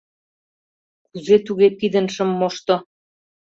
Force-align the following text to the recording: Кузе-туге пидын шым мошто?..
Кузе-туге 1.07 1.67
пидын 1.79 2.07
шым 2.15 2.29
мошто?.. 2.39 2.75